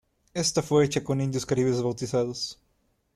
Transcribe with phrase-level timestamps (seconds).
[0.33, 2.59] Esta fue hecha con indios caribes bautizados.